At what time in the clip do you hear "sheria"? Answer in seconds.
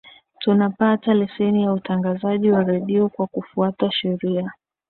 3.91-4.51